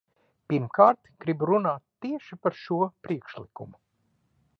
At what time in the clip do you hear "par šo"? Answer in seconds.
2.47-2.79